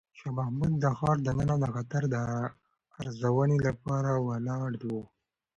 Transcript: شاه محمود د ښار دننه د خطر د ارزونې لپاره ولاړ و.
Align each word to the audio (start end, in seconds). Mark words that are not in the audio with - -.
شاه 0.17 0.33
محمود 0.37 0.73
د 0.83 0.85
ښار 0.97 1.17
دننه 1.27 1.55
د 1.59 1.65
خطر 1.75 2.03
د 2.13 2.15
ارزونې 2.99 3.57
لپاره 3.67 4.11
ولاړ 4.27 4.71
و. 4.89 4.93